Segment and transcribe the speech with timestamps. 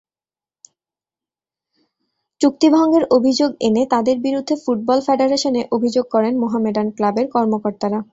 [2.41, 7.99] চুক্তিভঙ্গের অভিযোগ এনে তাঁদের বিরুদ্ধে ফুটবল ফেডারেশনে অভিযোগ করেন মোহামেডান ক্লাবের কর্মকর্তারা।